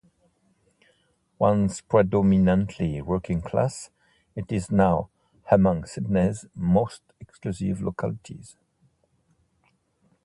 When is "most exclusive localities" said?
6.55-8.57